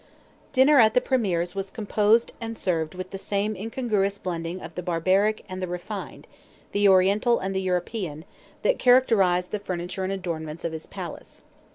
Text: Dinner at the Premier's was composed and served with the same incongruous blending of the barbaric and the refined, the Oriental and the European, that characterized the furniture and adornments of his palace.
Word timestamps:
Dinner 0.51 0.79
at 0.79 0.95
the 0.95 0.99
Premier's 0.99 1.53
was 1.53 1.69
composed 1.69 2.31
and 2.41 2.57
served 2.57 2.95
with 2.95 3.11
the 3.11 3.19
same 3.19 3.55
incongruous 3.55 4.17
blending 4.17 4.59
of 4.59 4.73
the 4.73 4.81
barbaric 4.81 5.45
and 5.47 5.61
the 5.61 5.67
refined, 5.67 6.25
the 6.71 6.89
Oriental 6.89 7.37
and 7.37 7.53
the 7.53 7.61
European, 7.61 8.25
that 8.63 8.79
characterized 8.79 9.51
the 9.51 9.59
furniture 9.59 10.03
and 10.03 10.11
adornments 10.11 10.65
of 10.65 10.71
his 10.73 10.87
palace. 10.87 11.43